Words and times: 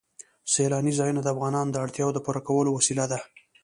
سیلانی 0.53 0.91
ځایونه 0.99 1.21
د 1.23 1.27
افغانانو 1.33 1.71
د 1.73 1.77
اړتیاوو 1.85 2.15
د 2.15 2.19
پوره 2.25 2.41
کولو 2.47 2.69
وسیله 2.77 3.05
ده. 3.11 3.19